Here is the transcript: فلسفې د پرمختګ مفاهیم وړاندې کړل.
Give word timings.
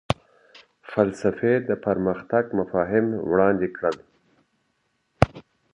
فلسفې 0.91 1.53
د 1.69 1.71
پرمختګ 1.85 2.43
مفاهیم 2.59 3.07
وړاندې 3.31 3.67
کړل. 3.75 3.97